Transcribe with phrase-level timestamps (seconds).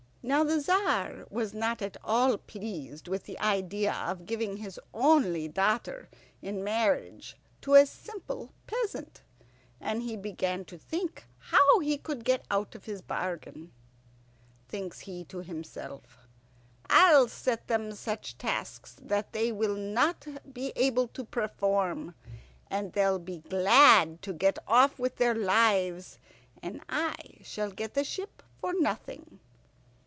[0.23, 5.47] Now the Tzar was not at all pleased with the idea of giving his only
[5.47, 6.09] daughter
[6.43, 9.23] in marriage to a simple peasant,
[9.79, 13.71] and he began to think how he could get out of his bargain.
[14.69, 16.19] Thinks he to himself,
[16.87, 22.13] "I'll set them such tasks that they will not be able to perform,
[22.69, 26.19] and they'll be glad to get off with their lives,
[26.61, 29.39] and I shall get the ship for nothing."